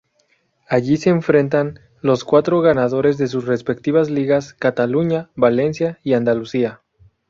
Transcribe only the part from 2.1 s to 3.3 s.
cuatro ganadores de